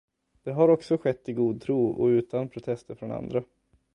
[0.43, 3.43] Det har också skett i god tro och utan protester från andra.